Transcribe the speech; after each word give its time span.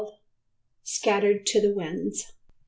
"Scattered 0.81 1.45
to 1.45 1.61
the 1.61 1.75
Winds." 1.75 2.25